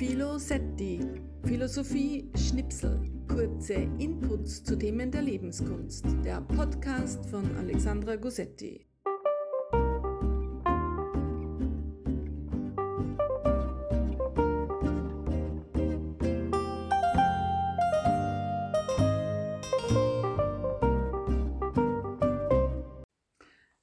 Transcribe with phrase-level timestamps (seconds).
[0.00, 0.98] Philosetti,
[1.44, 8.86] Philosophie Schnipsel, kurze Inputs zu Themen der Lebenskunst, der Podcast von Alexandra Gossetti.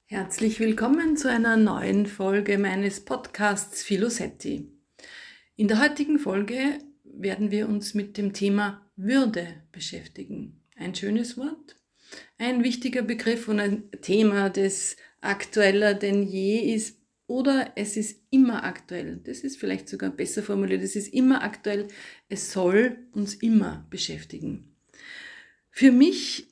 [0.06, 4.77] Herzlich willkommen zu einer neuen Folge meines Podcasts Philosetti.
[5.58, 10.62] In der heutigen Folge werden wir uns mit dem Thema Würde beschäftigen.
[10.76, 11.74] Ein schönes Wort,
[12.38, 18.62] ein wichtiger Begriff und ein Thema, das aktueller denn je ist oder es ist immer
[18.62, 19.20] aktuell.
[19.24, 20.84] Das ist vielleicht sogar besser formuliert.
[20.84, 21.88] Es ist immer aktuell.
[22.28, 24.76] Es soll uns immer beschäftigen.
[25.72, 26.46] Für mich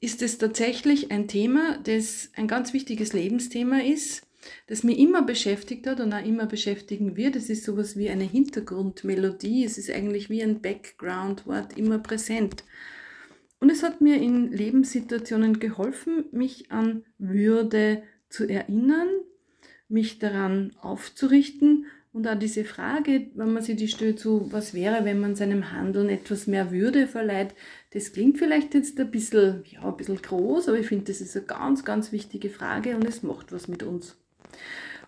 [0.00, 4.27] ist es tatsächlich ein Thema, das ein ganz wichtiges Lebensthema ist
[4.66, 7.36] das mich immer beschäftigt hat und auch immer beschäftigen wird.
[7.36, 9.64] Es ist sowas wie eine Hintergrundmelodie.
[9.64, 12.64] Es ist eigentlich wie ein Background-Wort immer präsent.
[13.60, 19.08] Und es hat mir in Lebenssituationen geholfen, mich an Würde zu erinnern,
[19.88, 25.04] mich daran aufzurichten und auch diese Frage, wenn man sich die stellt, so, was wäre,
[25.04, 27.54] wenn man seinem Handeln etwas mehr Würde verleiht,
[27.92, 31.36] das klingt vielleicht jetzt ein bisschen, ja, ein bisschen groß, aber ich finde, das ist
[31.36, 34.16] eine ganz, ganz wichtige Frage und es macht was mit uns.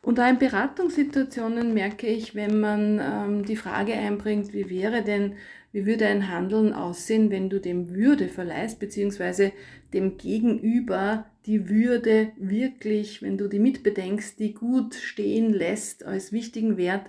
[0.03, 5.35] Und da in Beratungssituationen merke ich, wenn man ähm, die Frage einbringt, wie wäre denn,
[5.73, 9.53] wie würde ein Handeln aussehen, wenn du dem Würde verleihst, beziehungsweise
[9.93, 16.77] dem Gegenüber die Würde wirklich, wenn du die mitbedenkst, die gut stehen lässt als wichtigen
[16.77, 17.07] Wert,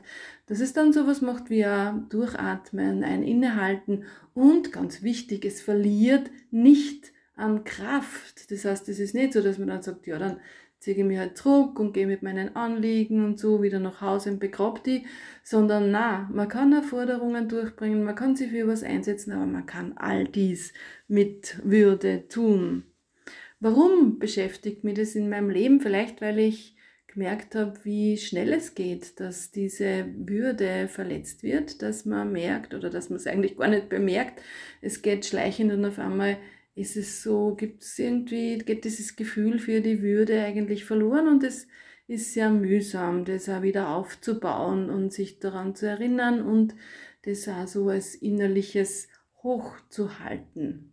[0.48, 4.04] dass es dann sowas macht wie ein Durchatmen, ein Innehalten
[4.34, 8.52] und ganz wichtig, es verliert nicht an Kraft.
[8.52, 10.40] Das heißt, es ist nicht so, dass man dann sagt, ja, dann
[10.82, 14.32] ziehe ich mich halt zurück und gehe mit meinen Anliegen und so wieder nach Hause
[14.32, 15.06] und begrab die,
[15.44, 19.68] sondern na, man kann auch Forderungen durchbringen, man kann sich für was einsetzen, aber man
[19.68, 20.74] kann all dies
[21.08, 22.84] mit Würde tun.
[23.60, 25.82] Warum beschäftigt mich das in meinem Leben?
[25.82, 26.76] Vielleicht, weil ich
[27.06, 32.90] gemerkt habe, wie schnell es geht, dass diese Würde verletzt wird, dass man merkt oder
[32.90, 34.42] dass man es eigentlich gar nicht bemerkt.
[34.82, 36.38] Es geht schleichend und auf einmal
[36.76, 41.44] ist es so, gibt es irgendwie, geht dieses Gefühl für die Würde eigentlich verloren und
[41.44, 41.68] es
[42.08, 46.76] ist sehr mühsam, das auch wieder aufzubauen und sich daran zu erinnern und
[47.24, 49.08] das auch so als innerliches
[49.44, 50.92] hochzuhalten.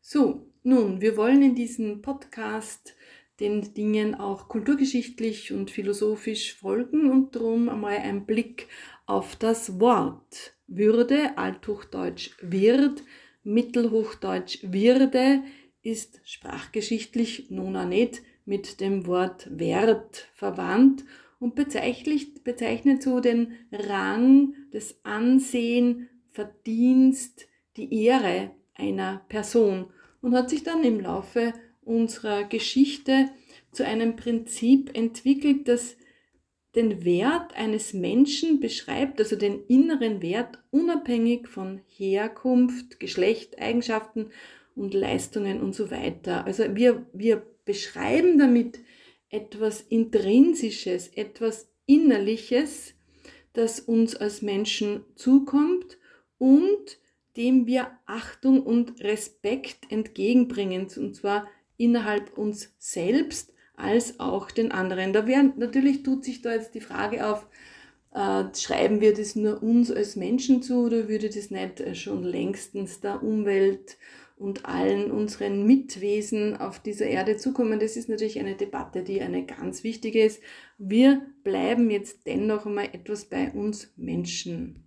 [0.00, 2.94] So, nun, wir wollen in diesem Podcast
[3.40, 8.68] den Dingen auch kulturgeschichtlich und philosophisch folgen und darum einmal ein Blick
[9.06, 10.54] auf das Wort.
[10.66, 13.02] Würde, althochdeutsch wird,
[13.44, 15.42] Mittelhochdeutsch Würde
[15.82, 21.04] ist sprachgeschichtlich nun auch nicht mit dem Wort Wert verwandt
[21.38, 29.86] und bezeichnet, bezeichnet so den Rang, das Ansehen, Verdienst, die Ehre einer Person
[30.22, 31.52] und hat sich dann im Laufe
[31.82, 33.28] unserer Geschichte
[33.72, 35.96] zu einem Prinzip entwickelt, das
[36.74, 44.30] den Wert eines Menschen beschreibt, also den inneren Wert, unabhängig von Herkunft, Geschlecht, Eigenschaften
[44.74, 46.46] und Leistungen und so weiter.
[46.46, 48.80] Also wir, wir beschreiben damit
[49.28, 52.94] etwas Intrinsisches, etwas Innerliches,
[53.52, 55.98] das uns als Menschen zukommt
[56.38, 56.98] und
[57.36, 65.12] dem wir Achtung und Respekt entgegenbringen, und zwar innerhalb uns selbst als auch den anderen.
[65.12, 67.46] Da wären, natürlich tut sich da jetzt die Frage auf,
[68.14, 72.22] äh, schreiben wir das nur uns als Menschen zu oder würde das nicht äh, schon
[72.22, 73.96] längstens der Umwelt
[74.36, 77.80] und allen unseren Mitwesen auf dieser Erde zukommen?
[77.80, 80.42] Das ist natürlich eine Debatte, die eine ganz wichtige ist.
[80.76, 84.84] Wir bleiben jetzt dennoch einmal etwas bei uns Menschen.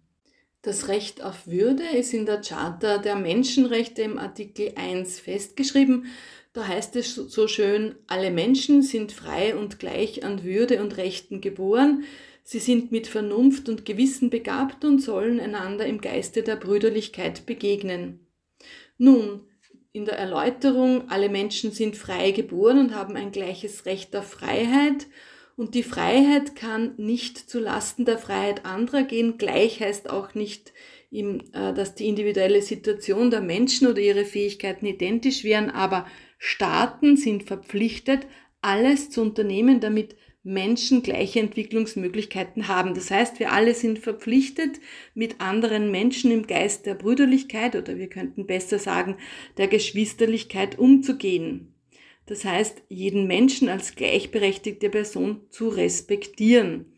[0.65, 6.07] Das Recht auf Würde ist in der Charta der Menschenrechte im Artikel 1 festgeschrieben.
[6.53, 11.39] Da heißt es so schön, alle Menschen sind frei und gleich an Würde und Rechten
[11.39, 12.03] geboren.
[12.41, 18.25] Sie sind mit Vernunft und Gewissen begabt und sollen einander im Geiste der Brüderlichkeit begegnen.
[18.97, 19.41] Nun,
[19.91, 25.05] in der Erläuterung, alle Menschen sind frei geboren und haben ein gleiches Recht auf Freiheit
[25.55, 29.37] und die Freiheit kann nicht zu Lasten der Freiheit anderer gehen.
[29.37, 30.73] Gleich heißt auch nicht,
[31.11, 36.05] äh, dass die individuelle Situation der Menschen oder ihre Fähigkeiten identisch wären, aber
[36.37, 38.27] Staaten sind verpflichtet,
[38.61, 42.93] alles zu unternehmen, damit Menschen gleiche Entwicklungsmöglichkeiten haben.
[42.93, 44.79] Das heißt, wir alle sind verpflichtet,
[45.15, 49.17] mit anderen Menschen im Geist der Brüderlichkeit oder wir könnten besser sagen,
[49.57, 51.74] der Geschwisterlichkeit umzugehen.
[52.25, 56.93] Das heißt, jeden Menschen als gleichberechtigte Person zu respektieren.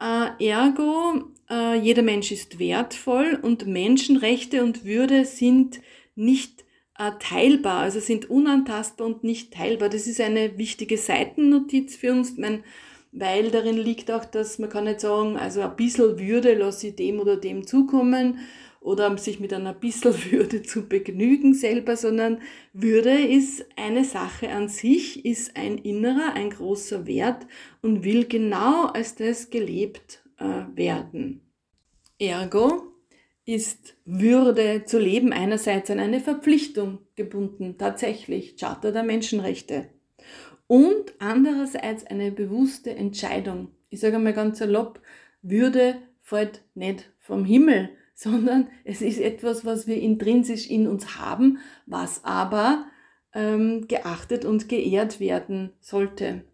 [0.00, 5.80] Äh, ergo äh, jeder Mensch ist wertvoll und Menschenrechte und Würde sind
[6.14, 6.64] nicht
[6.98, 9.88] äh, teilbar, also sind unantastbar und nicht teilbar.
[9.88, 12.62] Das ist eine wichtige Seitennotiz für uns, mein,
[13.12, 16.96] weil darin liegt auch, dass man kann nicht sagen, also ein bisschen Würde lasse ich
[16.96, 18.38] dem oder dem zukommen
[18.80, 22.40] oder sich mit einer bisschen Würde zu begnügen selber, sondern
[22.72, 27.46] Würde ist eine Sache an sich, ist ein innerer, ein großer Wert
[27.82, 31.42] und will genau als das gelebt äh, werden.
[32.18, 32.90] Ergo
[33.44, 39.88] ist Würde zu leben einerseits an eine Verpflichtung gebunden, tatsächlich, Charta der Menschenrechte.
[40.66, 43.68] Und andererseits eine bewusste Entscheidung.
[43.88, 45.00] Ich sage mal ganz salopp,
[45.42, 51.56] Würde fällt nicht vom Himmel, sondern es ist etwas, was wir intrinsisch in uns haben,
[51.86, 52.84] was aber
[53.32, 56.44] ähm, geachtet und geehrt werden sollte.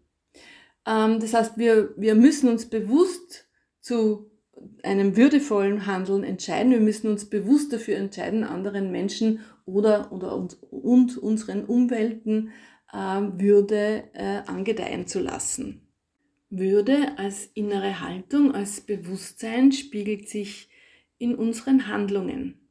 [0.85, 3.49] Ähm, das heißt, wir, wir müssen uns bewusst
[3.81, 4.31] zu
[4.81, 6.71] einem würdevollen Handeln entscheiden.
[6.71, 12.51] Wir müssen uns bewusst dafür entscheiden, anderen Menschen oder, oder uns, und unseren Umwelten
[12.93, 15.81] äh, Würde äh, angedeihen zu lassen.
[16.49, 20.69] Würde als innere Haltung, als Bewusstsein spiegelt sich
[21.17, 22.67] in unseren Handlungen.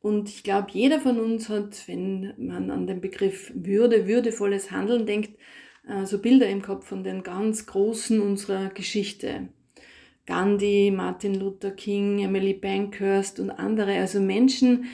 [0.00, 5.06] Und ich glaube, jeder von uns hat, wenn man an den Begriff Würde, würdevolles Handeln
[5.06, 5.38] denkt,
[5.88, 9.48] äh, so Bilder im Kopf von den ganz Großen unserer Geschichte.
[10.26, 14.84] Gandhi, Martin Luther King, Emily Bankhurst und andere, also Menschen,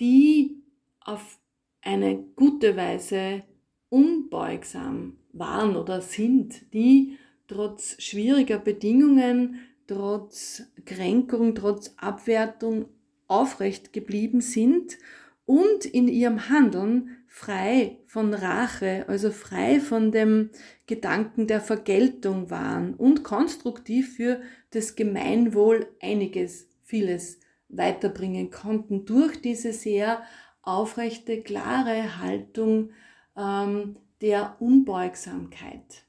[0.00, 0.62] die
[1.00, 1.38] auf
[1.82, 3.42] eine gute Weise
[3.90, 12.86] unbeugsam waren oder sind, die trotz schwieriger Bedingungen trotz Kränkung, trotz Abwertung
[13.26, 14.96] aufrecht geblieben sind
[15.44, 20.50] und in ihrem Handeln frei von Rache, also frei von dem
[20.86, 24.40] Gedanken der Vergeltung waren und konstruktiv für
[24.70, 30.22] das Gemeinwohl einiges, vieles weiterbringen konnten durch diese sehr
[30.62, 32.90] aufrechte, klare Haltung
[33.36, 36.04] ähm, der Unbeugsamkeit.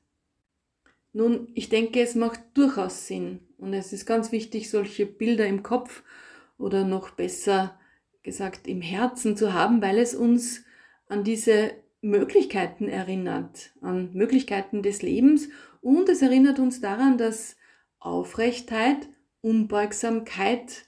[1.14, 5.64] Nun, ich denke, es macht durchaus Sinn und es ist ganz wichtig, solche Bilder im
[5.64, 6.04] Kopf
[6.58, 7.80] oder noch besser
[8.24, 10.64] gesagt im Herzen zu haben, weil es uns
[11.08, 11.72] an diese
[12.02, 15.50] Möglichkeiten erinnert, an Möglichkeiten des Lebens
[15.82, 17.58] und es erinnert uns daran, dass
[18.00, 19.10] Aufrechtheit,
[19.42, 20.86] Unbeugsamkeit,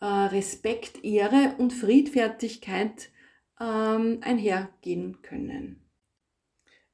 [0.00, 3.10] äh, Respekt, Ehre und Friedfertigkeit
[3.60, 5.80] ähm, einhergehen können.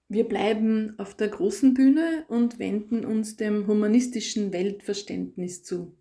[0.08, 5.96] Wir bleiben auf der großen Bühne und wenden uns dem humanistischen Weltverständnis zu.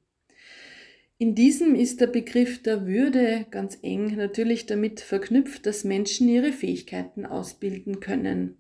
[1.18, 6.52] In diesem ist der Begriff der Würde ganz eng natürlich damit verknüpft, dass Menschen ihre
[6.52, 8.57] Fähigkeiten ausbilden können.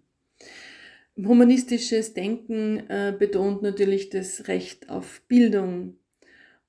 [1.17, 5.97] Humanistisches Denken äh, betont natürlich das Recht auf Bildung.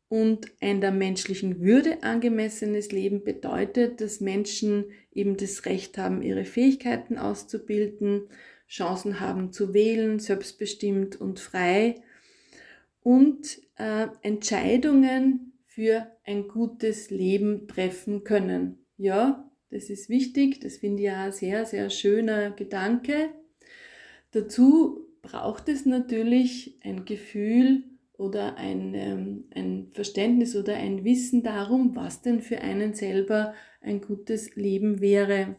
[0.08, 6.44] Und ein der menschlichen Würde angemessenes Leben bedeutet, dass Menschen eben das Recht haben, ihre
[6.44, 8.28] Fähigkeiten auszubilden
[8.68, 12.02] Chancen haben zu wählen, selbstbestimmt und frei
[13.02, 18.84] und äh, Entscheidungen für ein gutes Leben treffen können.
[18.96, 23.30] Ja, das ist wichtig, das finde ich ja ein sehr, sehr schöner Gedanke.
[24.32, 27.84] Dazu braucht es natürlich ein Gefühl
[28.16, 34.00] oder ein, ähm, ein Verständnis oder ein Wissen darum, was denn für einen selber ein
[34.00, 35.56] gutes Leben wäre.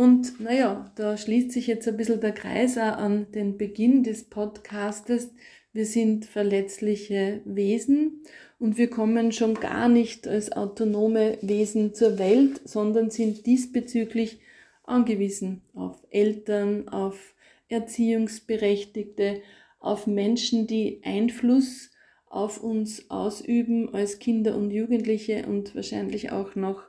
[0.00, 4.24] Und naja, da schließt sich jetzt ein bisschen der Kreis auch an den Beginn des
[4.24, 5.30] Podcastes.
[5.74, 8.22] Wir sind verletzliche Wesen
[8.58, 14.40] und wir kommen schon gar nicht als autonome Wesen zur Welt, sondern sind diesbezüglich
[14.84, 17.34] angewiesen auf Eltern, auf
[17.68, 19.42] Erziehungsberechtigte,
[19.80, 21.90] auf Menschen, die Einfluss
[22.24, 26.84] auf uns ausüben als Kinder und Jugendliche und wahrscheinlich auch noch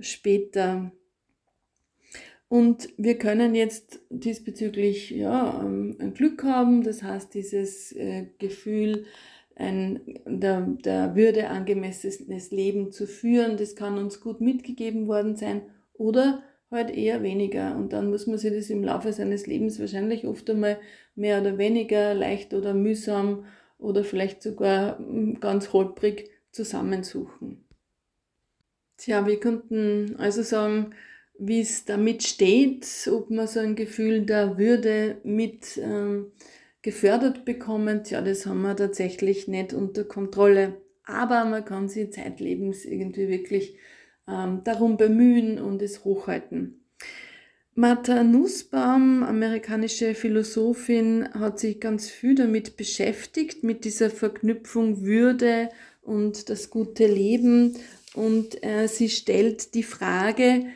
[0.00, 0.92] später
[2.54, 9.06] und wir können jetzt diesbezüglich ja, ähm, ein Glück haben, das heißt dieses äh, Gefühl,
[9.56, 15.62] ein der, der Würde angemessenes Leben zu führen, das kann uns gut mitgegeben worden sein
[15.94, 17.74] oder halt eher weniger.
[17.74, 20.78] Und dann muss man sich das im Laufe seines Lebens wahrscheinlich oft einmal
[21.16, 23.46] mehr oder weniger leicht oder mühsam
[23.78, 27.64] oder vielleicht sogar hm, ganz holprig zusammensuchen.
[28.96, 30.94] Tja, wir könnten also sagen,
[31.38, 36.32] wie es damit steht, ob man so ein Gefühl der Würde mit ähm,
[36.82, 40.80] gefördert bekommt, ja, das haben wir tatsächlich nicht unter Kontrolle.
[41.06, 43.76] Aber man kann sich zeitlebens irgendwie wirklich
[44.28, 46.84] ähm, darum bemühen und es hochhalten.
[47.74, 56.48] Martha Nussbaum, amerikanische Philosophin, hat sich ganz viel damit beschäftigt, mit dieser Verknüpfung Würde und
[56.50, 57.76] das gute Leben.
[58.14, 60.66] Und äh, sie stellt die Frage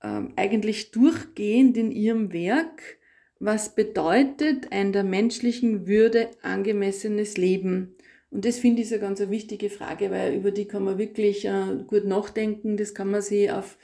[0.00, 2.98] äh, eigentlich durchgehend in ihrem Werk,
[3.40, 7.94] was bedeutet ein der menschlichen Würde angemessenes Leben?
[8.30, 11.46] Und das finde ich so ganz eine wichtige Frage, weil über die kann man wirklich
[11.46, 12.76] äh, gut nachdenken.
[12.76, 13.78] Das kann man sich auf,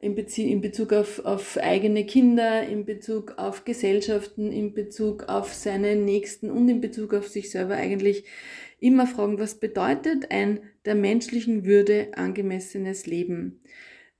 [0.00, 5.52] in, Bezie in Bezug auf, auf eigene Kinder, in Bezug auf Gesellschaften, in Bezug auf
[5.52, 8.24] seine Nächsten und in Bezug auf sich selber eigentlich
[8.78, 13.60] immer fragen, was bedeutet ein der menschlichen Würde angemessenes Leben?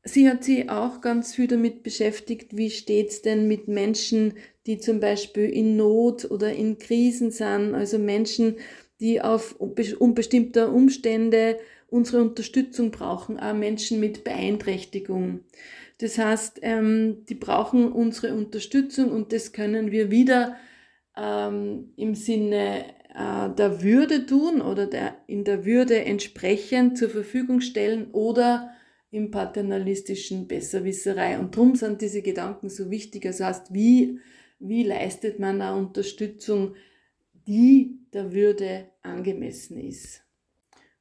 [0.02, 4.34] Sie hat sich auch ganz viel damit beschäftigt, wie steht's denn mit Menschen,
[4.66, 8.56] die zum Beispiel in Not oder in Krisen sind, also Menschen,
[9.00, 15.40] die auf unbestimmte Umstände unsere Unterstützung brauchen, auch Menschen mit Beeinträchtigung.
[15.98, 20.56] Das heißt, ähm, die brauchen unsere Unterstützung und das können wir wieder
[21.16, 27.60] ähm, im Sinne äh, der Würde tun oder der, in der Würde entsprechend zur Verfügung
[27.60, 28.70] stellen oder
[29.10, 31.38] im paternalistischen Besserwisserei.
[31.38, 33.22] Und darum sind diese Gedanken so wichtig.
[33.22, 34.20] Das heißt, wie,
[34.58, 36.74] wie leistet man eine Unterstützung,
[37.46, 40.22] die der Würde angemessen ist.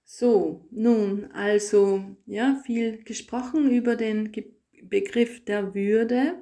[0.04, 4.32] So, nun, also, ja, viel gesprochen über den
[4.82, 6.34] Begriff der Würde.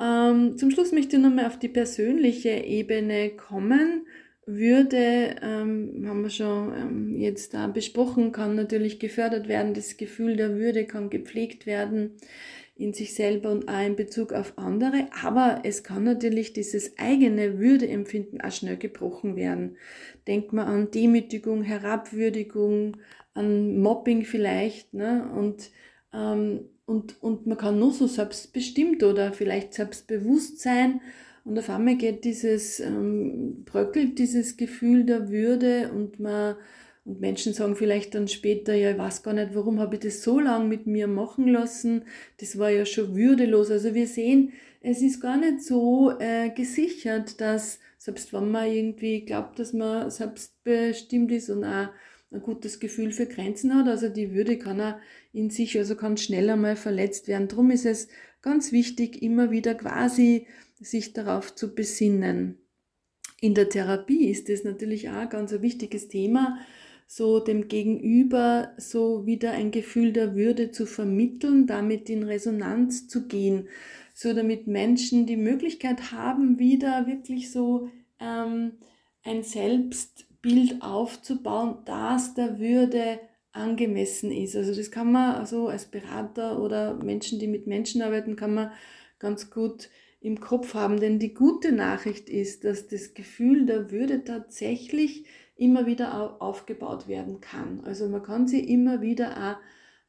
[0.00, 4.06] Ähm, zum Schluss möchte ich nochmal auf die persönliche Ebene kommen
[4.56, 9.74] würde, ähm, haben wir schon ähm, jetzt da besprochen, kann natürlich gefördert werden.
[9.74, 12.16] Das Gefühl der Würde kann gepflegt werden
[12.76, 15.08] in sich selber und auch in Bezug auf andere.
[15.22, 19.76] Aber es kann natürlich dieses eigene Würdeempfinden auch schnell gebrochen werden.
[20.26, 22.96] Denkt man an Demütigung, Herabwürdigung,
[23.34, 24.94] an Mobbing vielleicht.
[24.94, 25.30] Ne?
[25.36, 25.70] Und,
[26.14, 31.00] ähm, und, und man kann nur so selbstbestimmt oder vielleicht selbstbewusst sein
[31.44, 36.56] und auf einmal geht dieses, ähm, bröckelt dieses Gefühl der Würde und man,
[37.04, 40.22] und Menschen sagen vielleicht dann später, ja, ich weiß gar nicht, warum habe ich das
[40.22, 42.04] so lange mit mir machen lassen,
[42.38, 43.70] das war ja schon würdelos.
[43.70, 49.24] Also wir sehen, es ist gar nicht so äh, gesichert, dass selbst wenn man irgendwie
[49.24, 51.88] glaubt, dass man selbstbestimmt ist und auch
[52.32, 55.00] ein gutes Gefühl für Grenzen hat, also die Würde kann er
[55.32, 57.48] in sich, also kann schneller mal verletzt werden.
[57.48, 58.08] Darum ist es
[58.40, 60.46] ganz wichtig, immer wieder quasi
[60.80, 62.58] sich darauf zu besinnen.
[63.40, 66.58] In der Therapie ist das natürlich auch ganz ein wichtiges Thema,
[67.06, 73.26] so dem Gegenüber so wieder ein Gefühl der Würde zu vermitteln, damit in Resonanz zu
[73.26, 73.68] gehen,
[74.14, 77.88] so damit Menschen die Möglichkeit haben, wieder wirklich so
[78.20, 78.72] ähm,
[79.24, 83.18] ein Selbstbild aufzubauen, das der Würde
[83.52, 84.54] angemessen ist.
[84.54, 88.72] Also das kann man also als Berater oder Menschen, die mit Menschen arbeiten, kann man
[89.18, 89.88] ganz gut
[90.20, 91.00] im Kopf haben.
[91.00, 95.24] Denn die gute Nachricht ist, dass das Gefühl der Würde tatsächlich
[95.56, 97.80] immer wieder aufgebaut werden kann.
[97.84, 99.64] Also man kann sie immer wieder auch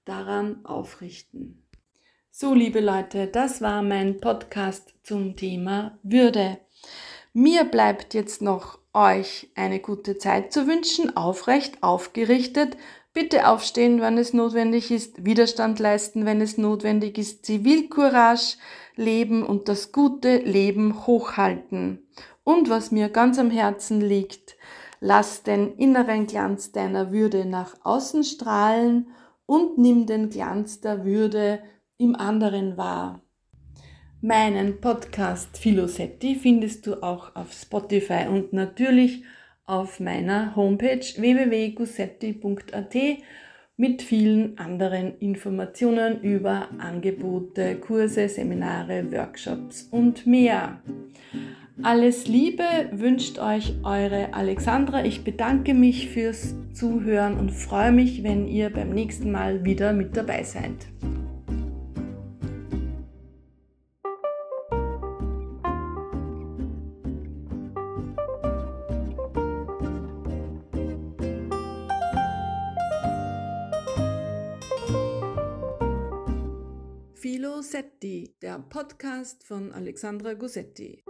[0.06, 1.64] daran aufrichten.
[2.32, 6.60] So, liebe Leute, das war mein Podcast zum Thema Würde.
[7.34, 12.78] Mir bleibt jetzt noch euch eine gute Zeit zu wünschen, aufrecht, aufgerichtet.
[13.14, 18.58] Bitte aufstehen, wenn es notwendig ist, Widerstand leisten, wenn es notwendig ist, Zivilcourage,
[18.96, 22.08] leben und das gute Leben hochhalten.
[22.44, 24.56] Und was mir ganz am Herzen liegt,
[25.02, 29.08] lass den inneren Glanz deiner Würde nach außen strahlen
[29.46, 31.62] und nimm den Glanz der Würde
[31.98, 33.22] im anderen wahr.
[34.22, 39.24] Meinen Podcast Philosetti findest du auch auf Spotify und natürlich
[39.72, 42.96] auf meiner Homepage www.gussetti.at
[43.78, 50.82] mit vielen anderen Informationen über Angebote, Kurse, Seminare, Workshops und mehr.
[51.82, 55.06] Alles Liebe wünscht euch eure Alexandra.
[55.06, 60.16] Ich bedanke mich fürs Zuhören und freue mich, wenn ihr beim nächsten Mal wieder mit
[60.16, 60.76] dabei seid.
[78.72, 81.04] Podcast von Alexandra Gossetti.